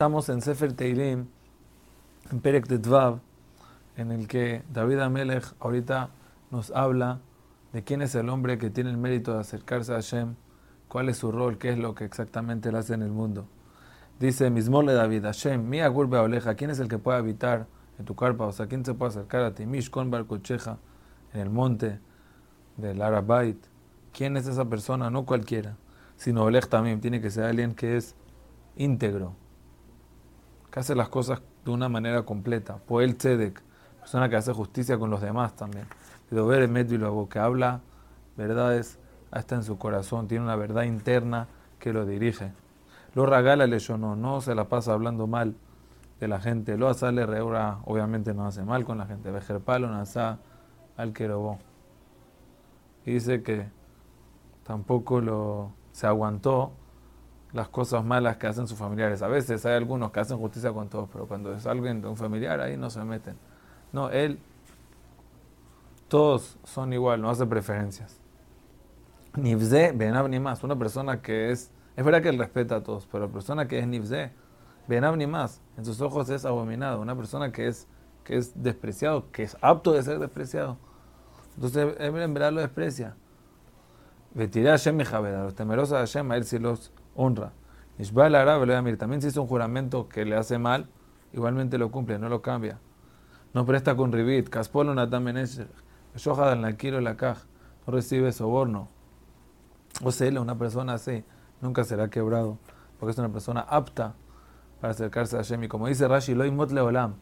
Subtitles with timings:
[0.00, 1.26] Estamos en Sefer Teilim,
[2.30, 3.18] en Perek Tetvav,
[3.96, 6.10] en el que David Amelech ahorita
[6.52, 7.18] nos habla
[7.72, 10.36] de quién es el hombre que tiene el mérito de acercarse a Hashem,
[10.86, 13.48] cuál es su rol, qué es lo que exactamente él hace en el mundo.
[14.20, 17.66] Dice Mismole David, Hashem, mi agurbe oleja, ¿quién es el que puede habitar
[17.98, 18.46] en tu carpa?
[18.46, 19.66] O sea, ¿quién se puede acercar a ti?
[19.66, 20.78] Mishkon Barcocheja,
[21.32, 21.98] en el monte
[22.76, 23.58] del Arabait.
[24.12, 25.10] ¿Quién es esa persona?
[25.10, 25.76] No cualquiera,
[26.16, 28.14] sino Olej también, tiene que ser alguien que es
[28.76, 29.34] íntegro
[30.78, 32.76] hace las cosas de una manera completa.
[32.76, 33.60] Poel Tzedek,
[33.98, 35.86] persona que hace justicia con los demás también.
[36.30, 36.70] ver el
[37.28, 37.80] que habla
[38.36, 38.98] verdades
[39.30, 42.52] hasta en su corazón, tiene una verdad interna que lo dirige.
[43.14, 45.56] Lo regala le no, no se la pasa hablando mal
[46.20, 46.76] de la gente.
[46.76, 49.30] Lo asale reura, obviamente no hace mal con la gente.
[49.30, 50.38] Vejer palo nasa
[50.96, 51.58] al querobó.
[53.04, 53.66] Y dice que
[54.64, 56.72] tampoco lo se aguantó
[57.52, 59.22] las cosas malas que hacen sus familiares.
[59.22, 62.16] A veces hay algunos que hacen justicia con todos, pero cuando es alguien de un
[62.16, 63.36] familiar, ahí no se meten.
[63.92, 64.38] No, él,
[66.08, 68.18] todos son igual, no hace preferencias.
[69.36, 73.06] Nivze, Benab ni más, una persona que es, es verdad que él respeta a todos,
[73.10, 74.32] pero la persona que es Nivze,
[74.86, 77.86] Benab ni más, en sus ojos es abominado, una persona que es,
[78.24, 80.76] que es despreciado, que es apto de ser despreciado.
[81.54, 83.16] Entonces, él en verdad lo desprecia.
[84.34, 87.52] Vetirá Hashem a los temerosos de Hashem, a él sí los honra.
[87.98, 88.64] Ishbal Arab
[88.96, 90.88] también si hizo un juramento que le hace mal,
[91.32, 92.78] igualmente lo cumple, no lo cambia.
[93.52, 95.66] No presta con ribit, caspolo natamenesh,
[96.14, 97.44] shohad al quiero la caja,
[97.86, 98.88] no recibe soborno.
[100.02, 101.24] O sea, una persona así
[101.60, 102.58] nunca será quebrado,
[103.00, 104.14] porque es una persona apta
[104.80, 105.64] para acercarse a Hashem.
[105.64, 107.14] Y como dice Rashi, lo mot leolam,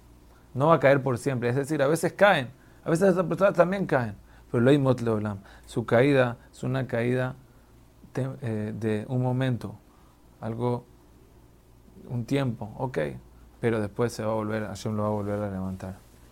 [0.53, 1.49] no va a caer por siempre.
[1.49, 2.51] Es decir, a veces caen,
[2.85, 4.17] a veces esas personas también caen,
[4.51, 7.35] pero lo mot leolam, su caída es una caída
[8.15, 9.79] eh, de un momento
[10.41, 10.85] algo,
[12.09, 12.99] un tiempo, ok,
[13.61, 16.06] pero después se va a volver, Hashem lo va a volver a levantar.